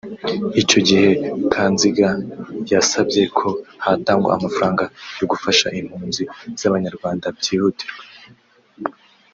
Icyo 0.61 0.79
gihe 0.87 1.09
Kanziga 1.53 2.09
yasabye 2.71 3.23
ko 3.37 3.49
hatangwa 3.85 4.29
amafaranga 4.37 4.83
yo 5.19 5.25
gufasha 5.31 5.67
impunzi 5.79 6.23
z’abanyarwanda 6.59 7.25
byihutirwa 7.37 8.01